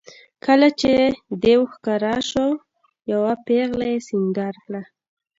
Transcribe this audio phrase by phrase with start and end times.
[0.45, 0.91] کله چې
[1.27, 2.47] به دېو ښکاره شو
[3.11, 4.81] یوه پېغله یې سینګار کړه.